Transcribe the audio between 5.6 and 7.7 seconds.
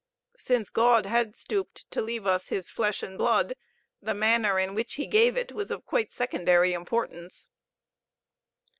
of quite secondary importance.